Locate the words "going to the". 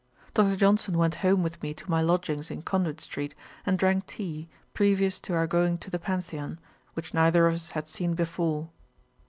5.45-5.99